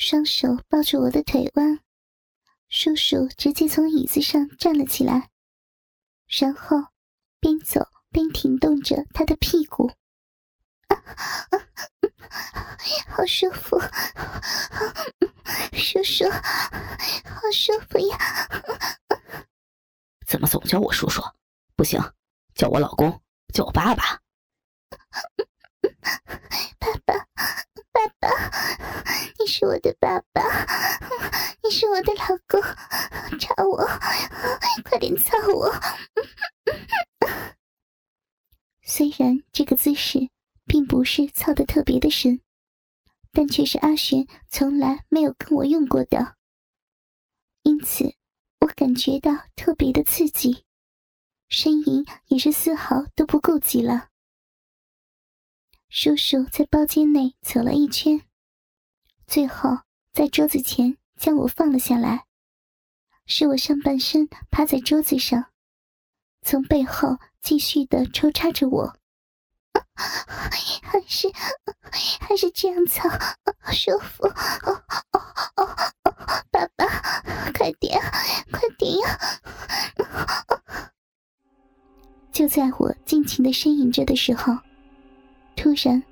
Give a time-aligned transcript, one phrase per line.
[0.00, 1.80] 双手抱住我的腿弯，
[2.68, 5.28] 叔叔直接从椅子上站了起来，
[6.28, 6.76] 然后
[7.40, 9.88] 边走边停动着他的屁股，
[10.86, 10.94] 啊
[11.50, 11.58] 啊
[13.08, 13.76] 好舒服，
[15.72, 18.16] 叔叔，好舒服呀！
[20.28, 21.20] 怎么总叫我叔叔？
[21.74, 22.00] 不行，
[22.54, 23.20] 叫我老公，
[23.52, 23.96] 叫我爸。
[23.96, 23.96] 爸
[27.04, 27.14] 爸，
[27.90, 28.28] 爸爸，
[29.38, 30.40] 你是我的爸爸，
[31.64, 32.62] 你是我的老公，
[33.40, 33.84] 插我，
[34.84, 35.74] 快点操我！
[38.82, 40.30] 虽然这个姿势
[40.64, 42.40] 并不是操的特别的深，
[43.32, 46.36] 但却是阿玄从来没有跟我用过的，
[47.62, 48.14] 因此
[48.60, 50.62] 我感觉到特别的刺激，
[51.50, 54.10] 呻吟也是丝毫都不顾及了。
[55.88, 58.22] 叔叔在包间内走了一圈，
[59.28, 59.78] 最后
[60.14, 62.24] 在桌子前将我放了下来，
[63.26, 65.44] 使我上半身趴在桌子上，
[66.40, 68.96] 从背后继续的抽插着我。
[70.82, 71.30] 还是
[72.20, 73.06] 还是这样操，
[73.70, 74.26] 舒服。
[74.26, 75.20] 哦哦
[75.56, 75.68] 哦
[76.04, 76.14] 哦，
[76.50, 76.86] 爸爸，
[77.52, 78.00] 快点，
[78.50, 79.18] 快点呀！
[82.32, 84.56] 就在我尽情的呻吟着的时候。
[85.54, 86.02] 突然，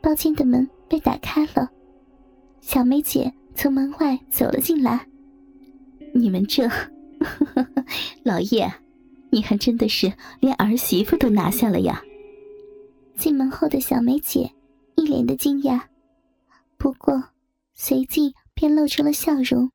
[0.00, 1.68] 包间的门被打开了，
[2.72, 5.04] 小梅姐从门外走了进来。
[6.14, 6.68] 你们这，
[8.22, 8.72] 老爷，
[9.32, 12.00] 你还真的是连儿媳妇都拿下了呀！
[13.16, 14.52] 进门后的小梅姐
[14.94, 15.80] 一脸的惊讶，
[16.78, 17.20] 不过
[17.74, 19.72] 随即便露出了笑容，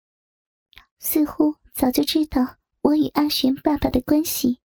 [0.97, 4.59] 似乎早就知道我与阿玄爸爸的关系，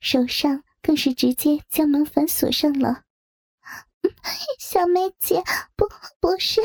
[0.00, 3.01] 手上更是直接将门反锁上了。
[4.58, 5.42] 小梅姐，
[5.76, 5.88] 不，
[6.20, 6.60] 不是，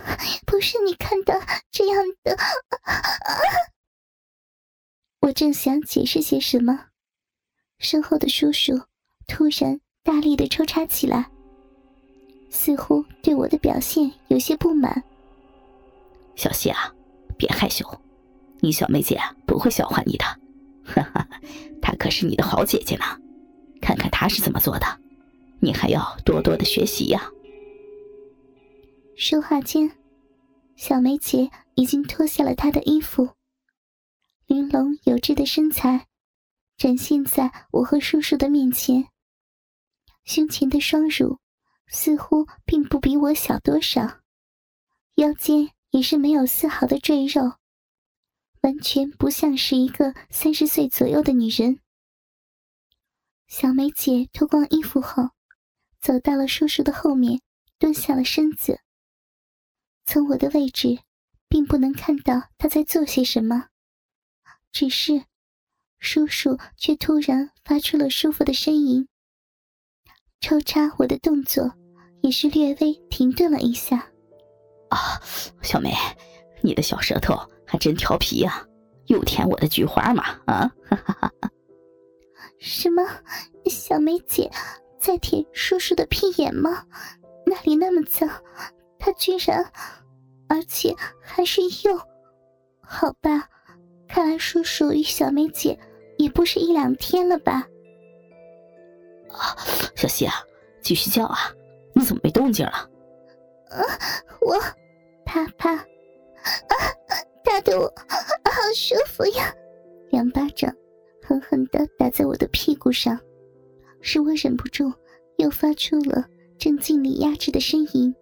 [0.46, 1.34] 不是你看到
[1.70, 2.36] 这样的。
[5.20, 6.86] 我正想解释些什么，
[7.78, 8.82] 身后的叔叔
[9.26, 11.30] 突然大力的抽插起来，
[12.50, 15.04] 似乎对我的表现有些不满。
[16.34, 16.92] 小希啊，
[17.38, 17.86] 别害羞，
[18.60, 20.24] 你小梅姐不会笑话你的，
[20.84, 21.28] 哈哈，
[21.80, 23.04] 她可是你的好姐姐呢，
[23.80, 25.01] 看看她是怎么做的。
[25.64, 27.30] 你还要多多的学习呀！
[29.14, 29.96] 说话间，
[30.74, 33.28] 小梅姐已经脱下了她的衣服，
[34.46, 36.08] 玲珑有致的身材
[36.76, 39.06] 展现在我和叔叔的面前。
[40.24, 41.38] 胸前的双乳
[41.86, 44.18] 似乎并不比我小多少，
[45.14, 47.52] 腰间也是没有丝毫的赘肉，
[48.62, 51.78] 完全不像是一个三十岁左右的女人。
[53.46, 55.30] 小梅姐脱光衣服后。
[56.02, 57.40] 走到了叔叔的后面，
[57.78, 58.80] 蹲下了身子。
[60.04, 60.98] 从我的位置，
[61.48, 63.68] 并不能看到他在做些什么，
[64.72, 65.22] 只是
[66.00, 69.06] 叔叔却突然发出了舒服的呻吟。
[70.40, 71.72] 抽插我的动作
[72.20, 74.10] 也是略微停顿了一下。
[74.90, 75.22] 啊，
[75.62, 75.94] 小梅，
[76.62, 78.66] 你的小舌头还真调皮呀，
[79.06, 80.24] 又舔我的菊花嘛！
[80.46, 81.50] 啊， 哈哈哈哈！
[82.58, 83.06] 什么，
[83.66, 84.50] 小梅姐？
[85.02, 86.86] 在舔叔叔的屁眼吗？
[87.44, 88.30] 那里那么脏，
[89.00, 89.72] 他居然，
[90.48, 91.98] 而且还是又。
[92.80, 93.48] 好吧，
[94.06, 95.76] 看来叔叔与小梅姐
[96.18, 97.66] 也不是一两天了吧？
[99.30, 99.56] 啊，
[99.96, 100.34] 小希啊，
[100.80, 101.36] 继续叫啊！
[101.96, 102.72] 你怎么没动静了？
[103.70, 103.82] 啊，
[104.40, 104.56] 我，
[105.24, 105.84] 啪啪，啊，
[107.42, 107.92] 打的我
[108.44, 109.52] 好舒服呀！
[110.10, 110.72] 两巴掌
[111.26, 113.18] 狠狠的打在我的屁股上。
[114.02, 114.92] 使我忍不住，
[115.36, 116.26] 又发出了
[116.58, 118.14] 正尽力压制的呻吟。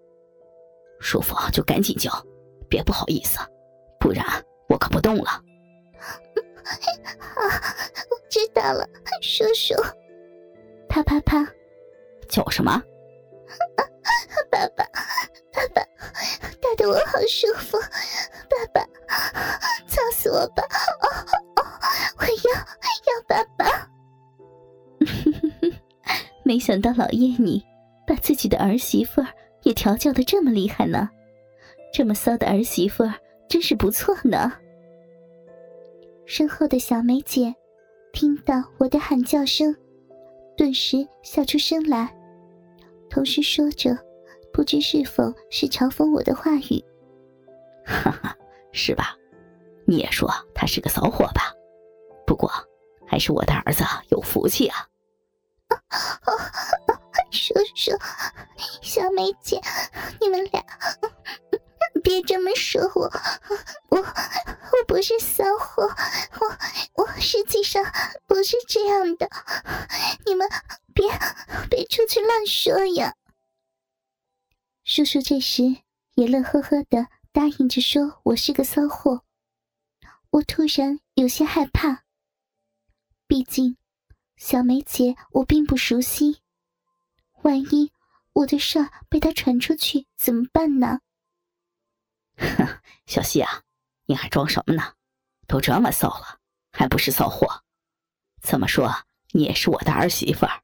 [1.00, 2.12] 舒服就赶紧叫，
[2.68, 3.38] 别不好意思，
[3.98, 4.24] 不然
[4.69, 5.42] 我可不动了。
[7.19, 8.86] 好，我知道了，
[9.22, 9.74] 叔叔。
[10.88, 11.44] 啪啪啪，
[12.28, 12.82] 叫什么？
[14.50, 14.84] 爸爸，
[15.52, 15.82] 爸爸，
[16.60, 17.78] 打得我好舒服，
[18.49, 18.87] 爸爸，
[19.88, 20.62] 操死我吧！
[26.50, 27.64] 没想到老爷你
[28.05, 29.29] 把自己的儿媳妇儿
[29.62, 31.08] 也调教的这么厉害呢，
[31.94, 33.14] 这么骚的儿媳妇儿
[33.49, 34.52] 真是不错呢。
[36.26, 37.55] 身后的小梅姐
[38.12, 39.73] 听到我的喊叫声，
[40.56, 42.12] 顿时笑出声来，
[43.08, 43.96] 同时说着，
[44.53, 46.85] 不知是否是嘲讽我的话语。
[47.87, 48.37] 哈哈，
[48.73, 49.17] 是吧？
[49.87, 51.55] 你也说他是个骚货吧？
[52.26, 52.50] 不过
[53.06, 54.89] 还是我的儿子有福气啊。
[57.31, 57.92] 叔叔，
[58.82, 59.60] 小梅姐，
[60.20, 60.64] 你们俩
[62.02, 63.10] 别别这么说我，
[63.88, 65.84] 我我不是骚货，
[66.40, 67.84] 我我实际上
[68.26, 69.28] 不是这样的，
[70.26, 70.48] 你们
[70.94, 71.08] 别
[71.69, 73.14] 别出去乱说呀。
[74.84, 75.62] 叔叔这时
[76.14, 79.22] 也乐呵呵的答应着说：“我是个骚货。”
[80.31, 82.04] 我突然有些害怕，
[83.26, 83.76] 毕竟
[84.40, 86.40] 小梅姐我并不熟悉，
[87.42, 87.92] 万一
[88.32, 91.00] 我的事儿被她传出去怎么办呢？
[92.38, 93.64] 哼，小希啊，
[94.06, 94.94] 你还装什么呢？
[95.46, 96.40] 都这么骚了，
[96.72, 97.64] 还不是骚货？
[98.40, 100.62] 怎么说，你也是我的儿媳妇儿，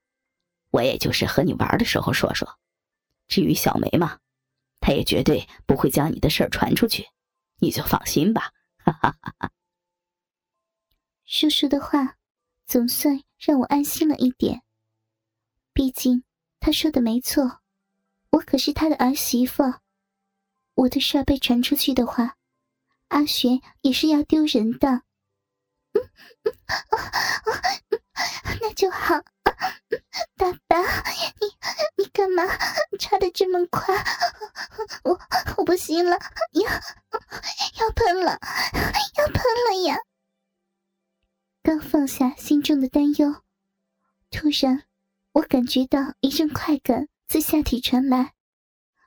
[0.71, 2.59] 我也就是和你玩的时候说说。
[3.29, 4.21] 至于小梅嘛，
[4.81, 7.11] 她也绝对不会将你的事儿传出去，
[7.59, 8.55] 你就放心吧。
[8.79, 9.53] 哈哈哈哈。
[11.27, 12.17] 叔叔的话
[12.67, 14.63] 总算让我安心了一点。
[15.73, 16.25] 毕竟
[16.61, 17.61] 他说的没错，
[18.31, 19.63] 我可是他的儿媳妇。
[20.75, 22.37] 我的事被传出去的话，
[23.09, 25.03] 阿玄也是要丢人的。
[28.61, 29.15] 那就好，
[30.37, 30.83] 爸爸，
[31.41, 31.47] 你
[31.97, 32.43] 你干嘛
[32.99, 33.95] 插的这么快？
[35.05, 35.19] 我
[35.57, 36.19] 我不行了，
[36.53, 38.39] 要要喷了，
[39.17, 39.97] 要喷了呀！
[41.67, 43.43] 刚放下心中的担忧，
[44.31, 44.85] 突然，
[45.33, 48.35] 我感觉到一阵快感自下体传来，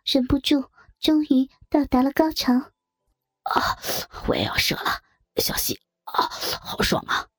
[0.04, 0.70] 忍不住，
[1.00, 2.54] 终于到达了高潮。
[3.44, 3.80] 啊！
[4.28, 5.02] 我也要射了，
[5.38, 6.28] 小希啊，
[6.62, 7.30] 好爽啊！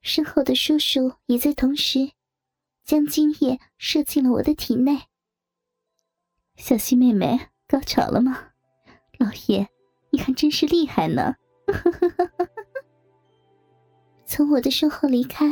[0.00, 2.12] 身后的叔叔也在同时
[2.84, 5.02] 将精液射进了我的体内。
[6.56, 8.52] 小希妹妹，高潮了吗？
[9.18, 9.68] 老爷，
[10.08, 11.34] 你还真是厉害呢！
[14.32, 15.46] 从我的身后离开，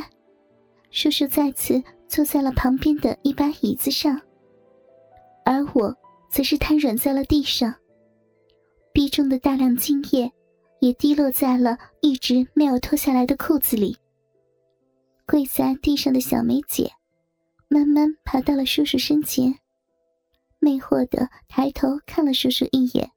[0.90, 4.18] 叔叔再次坐在了旁边的一把椅子上，
[5.44, 5.94] 而我
[6.30, 7.74] 则是瘫软在了地上。
[8.94, 10.32] 壁中的大量精液
[10.80, 13.94] 也滴落在了一直没有脱下来的裤子里。
[15.26, 16.90] 跪在地上的小梅姐
[17.68, 19.58] 慢慢爬到了叔叔身前，
[20.58, 23.10] 魅惑的抬头看了叔叔一眼，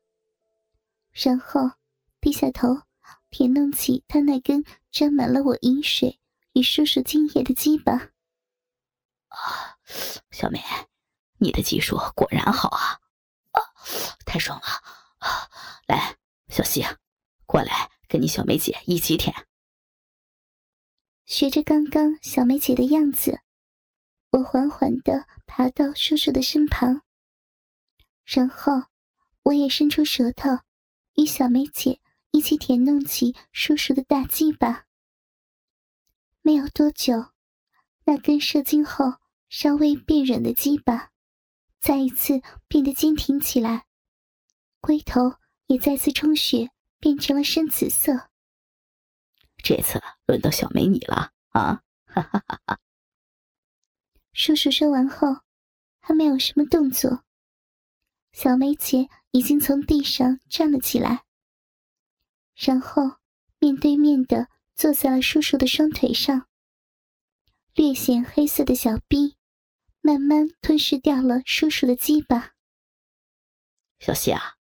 [1.14, 1.62] 然后
[2.20, 2.82] 低下头。
[3.34, 6.20] 舔弄起他那根沾满了我饮水
[6.54, 8.12] 与叔叔精液的鸡巴。
[9.30, 9.80] 啊，
[10.30, 10.62] 小美，
[11.40, 13.02] 你的技术果然好啊！
[13.54, 13.60] 啊，
[14.24, 14.68] 太爽了！
[15.18, 15.50] 啊，
[15.88, 16.16] 来，
[16.50, 16.86] 小西，
[17.48, 19.34] 过来跟你小梅姐一起舔。
[21.26, 23.42] 学着刚刚小梅姐的样子，
[24.30, 27.02] 我缓缓的爬到叔叔的身旁，
[28.26, 28.74] 然后
[29.42, 30.50] 我也伸出舌头
[31.16, 32.00] 与小梅姐。
[32.34, 34.88] 一起舔弄起叔叔的大鸡巴。
[36.42, 37.28] 没有多久，
[38.06, 39.06] 那根射精后
[39.50, 41.12] 稍微变软的鸡巴，
[41.80, 43.86] 再一次变得坚挺起来，
[44.82, 45.36] 龟头
[45.68, 48.32] 也再次充血，变成了深紫色。
[49.58, 51.84] 这次轮到小美你了啊！
[52.08, 52.80] 哈哈哈哈
[54.34, 55.28] 叔叔说完后，
[56.00, 57.24] 还没有什么动作，
[58.32, 61.26] 小梅姐已经从地上站了起来。
[62.56, 63.18] 然后，
[63.60, 66.48] 面对面的坐在了叔叔的双腿上，
[67.74, 69.38] 略显黑色的小臂
[70.02, 72.54] 慢慢吞噬掉了叔叔的鸡巴。
[74.00, 74.58] 小希啊，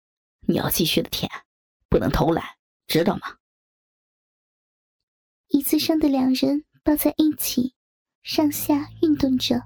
[0.49, 1.31] 你要继续的舔，
[1.89, 2.45] 不能偷懒，
[2.87, 3.37] 知道吗？
[5.49, 7.75] 椅子上的两人抱在一起，
[8.23, 9.63] 上下运动着，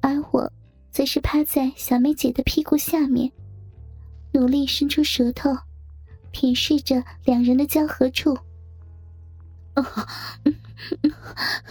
[0.00, 0.52] 而我
[0.90, 3.32] 则是趴在小梅姐的屁股下面，
[4.32, 5.50] 努力伸出舌头。
[6.32, 8.36] 舔舐着两人的交合处，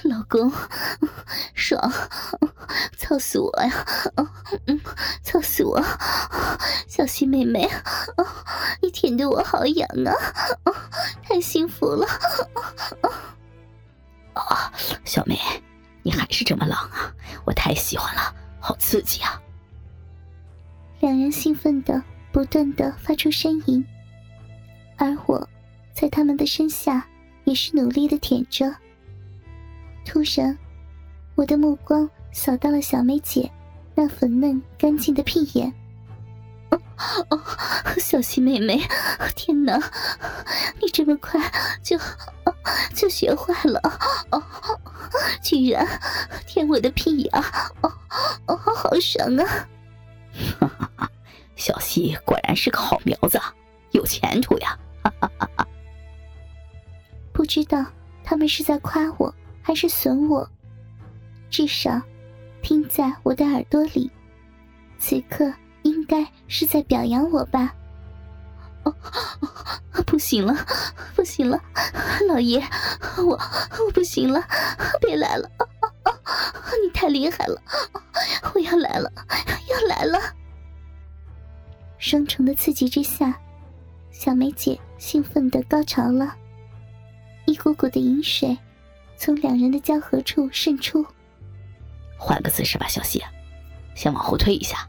[0.04, 0.52] 老公，
[1.54, 1.92] 爽，
[2.96, 3.86] 操死我呀！
[5.24, 5.82] 操死我！
[6.88, 7.70] 小溪妹妹，
[8.82, 10.14] 你舔的我好痒啊！
[11.24, 12.08] 太幸福了！
[14.34, 14.72] 啊，
[15.04, 15.38] 小梅，
[16.04, 17.12] 你还是这么浪啊！
[17.46, 19.42] 我太喜欢了，好刺激啊！
[21.00, 22.02] 两人兴奋的
[22.32, 23.84] 不断的发出呻吟。
[25.02, 25.50] 而我，
[25.96, 27.04] 在他们的身下
[27.46, 28.72] 也是努力的舔着。
[30.06, 30.56] 突然，
[31.34, 33.52] 我的目光扫到了小梅姐
[33.96, 35.74] 那粉嫩干净的屁眼。
[36.70, 37.42] 哦，
[37.98, 38.80] 小西妹妹，
[39.36, 39.76] 天哪，
[40.80, 41.42] 你这么快
[41.82, 41.98] 就
[42.94, 43.82] 就学坏了？
[44.30, 44.44] 哦，
[45.42, 45.84] 居然
[46.46, 47.44] 舔我的屁眼！
[47.82, 47.92] 哦
[48.46, 49.68] 哦，好爽啊！
[50.60, 51.12] 哈哈哈，
[51.56, 53.42] 小西果然是个好苗子，
[53.94, 54.78] 有前途呀！
[55.22, 55.64] 哈哈哈！
[55.64, 55.68] 哈
[57.32, 57.86] 不知道
[58.24, 60.48] 他们是在夸我还是损我，
[61.50, 62.02] 至少
[62.62, 64.12] 听在我的耳朵里，
[65.00, 67.74] 此刻应该是在表扬我吧？
[68.84, 68.94] 哦，
[70.06, 70.56] 不行了，
[71.16, 71.62] 不行了，
[72.28, 72.60] 老爷，
[73.18, 73.40] 我
[73.86, 74.44] 我不行了，
[75.00, 75.50] 别来了！
[76.84, 77.62] 你太厉害了，
[78.56, 79.12] 我要来了，
[79.70, 80.20] 要来了！
[82.00, 83.40] 双重的刺激之下，
[84.10, 86.36] 小梅姐兴奋的高潮了，
[87.48, 88.56] 一股股的饮水
[89.18, 91.04] 从两人的交合处渗出。
[92.20, 93.20] 换个姿势吧，小谢，
[93.96, 94.88] 先往后退一下。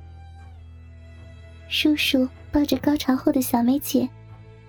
[1.67, 4.07] 叔叔抱着高潮后的小梅姐，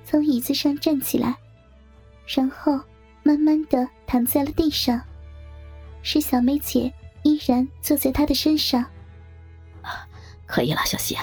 [0.06, 1.36] 从椅子上站起来，
[2.26, 2.80] 然后
[3.22, 5.00] 慢慢的躺在了地上，
[6.04, 6.92] 使小梅姐
[7.24, 8.82] 依然坐在他的身上。
[9.82, 10.08] 啊，
[10.46, 11.18] 可以了，小谢，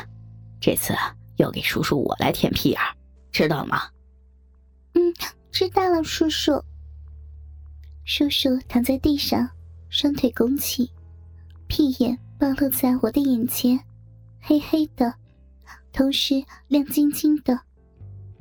[0.61, 0.95] 这次
[1.37, 2.79] 要给叔叔我来舔屁眼，
[3.33, 3.89] 知道了吗？
[4.95, 5.15] 嗯，
[5.51, 6.63] 知道了，叔叔。
[8.05, 9.49] 叔叔躺在地上，
[9.89, 10.91] 双腿拱起，
[11.69, 13.79] 屁眼暴露在我的眼前，
[14.41, 15.15] 黑黑的。
[15.93, 17.61] 同时亮晶晶的，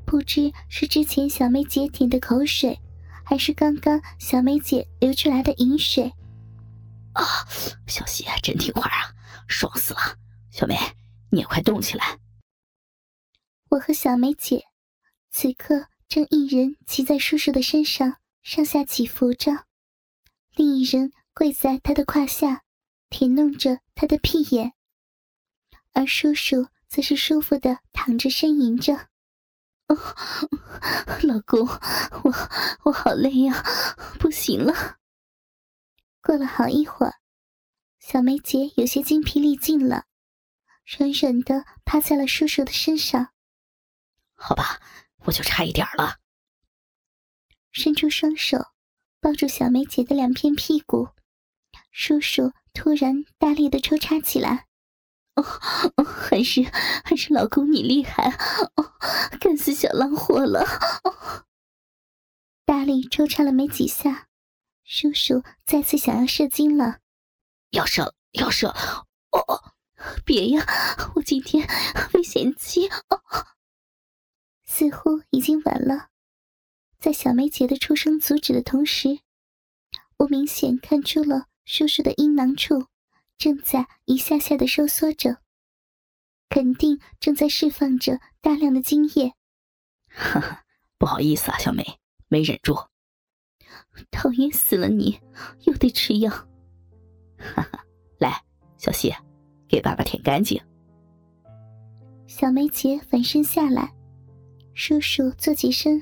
[0.06, 2.80] 不知是之前小梅姐舔的口水，
[3.24, 6.12] 还是刚刚小梅姐流出来的饮水。
[7.14, 7.24] 啊，
[7.88, 9.14] 小谢真听话啊，
[9.48, 10.00] 爽死了！
[10.52, 10.76] 小梅，
[11.32, 12.20] 你也快动起来。
[13.70, 14.64] 我和小梅姐
[15.32, 19.66] 此刻正一人骑在叔叔的身上上下起伏着，
[20.56, 22.64] 另一人跪在他的胯下
[23.10, 24.74] 舔弄着他的屁眼，
[25.94, 26.68] 而叔叔。
[26.90, 28.96] 则是舒服的躺着呻吟着，
[29.90, 29.96] 哦，
[31.22, 31.60] 老公，
[32.24, 32.34] 我
[32.82, 33.64] 我好累呀，
[34.20, 34.98] 不行了。
[36.20, 37.14] 过了好一会儿，
[38.00, 40.06] 小梅姐有些精疲力尽了，
[40.98, 43.30] 软软的趴在了叔叔的身上。
[44.34, 44.82] 好吧，
[45.26, 46.18] 我就差一点了。
[47.72, 48.58] 伸出双手
[49.20, 51.10] 抱住小梅姐的两片屁股，
[51.92, 54.68] 叔叔突然大力的抽插起来。
[55.36, 55.44] 哦，
[56.04, 56.64] 还是
[57.06, 58.30] 还是老公你厉害
[58.76, 58.94] 哦，
[59.40, 60.62] 干死小浪货了！
[61.04, 61.46] 哦，
[62.66, 64.28] 大力抽插了没几下，
[64.84, 67.00] 叔叔再次想要射精了，
[67.70, 68.76] 要射要射！
[69.32, 69.74] 哦，
[70.26, 70.66] 别呀，
[71.16, 71.66] 我今天
[72.14, 73.22] 危险期哦，
[74.70, 76.10] 似乎已经晚了。
[77.00, 79.20] 在小梅姐的出声阻止的同时，
[80.18, 82.86] 我明显看出了叔叔的阴囊处。
[83.38, 85.38] 正在一下下的收缩着，
[86.50, 89.34] 肯定正在释放着大量的精液。
[90.10, 90.66] 哈哈，
[90.98, 91.84] 不好意思啊，小梅，
[92.28, 92.76] 没忍住。
[94.12, 95.22] 讨厌死了你，
[95.62, 96.30] 又得吃药。
[97.38, 97.86] 哈哈，
[98.20, 98.44] 来，
[98.78, 99.16] 小谢，
[99.70, 100.62] 给爸爸舔干净。
[102.28, 103.90] 小梅姐反身下来，
[104.74, 106.02] 叔叔坐起身，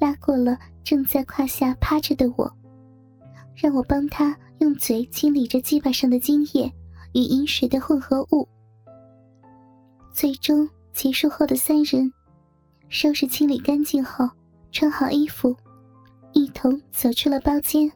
[0.00, 2.50] 拉过了正在胯下趴着的我，
[3.54, 4.36] 让我帮他。
[4.60, 6.64] 用嘴清理着鸡巴上的精液
[7.12, 8.48] 与饮水的混合物。
[10.10, 12.10] 最终结束后的三人，
[12.88, 14.26] 收拾清理干净后，
[14.72, 15.54] 穿好衣服，
[16.32, 17.92] 一同走出了包间。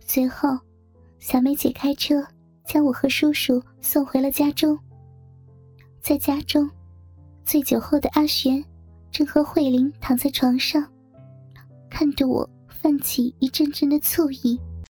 [0.00, 0.50] 随后，
[1.18, 2.22] 小梅姐开车
[2.66, 4.78] 将我和叔叔送回了家中。
[6.02, 6.68] 在家中，
[7.52, 8.64] 醉酒后的阿玄
[9.10, 10.90] 正和慧玲躺在床上，
[11.90, 14.58] 看着我泛起一阵阵的醋意。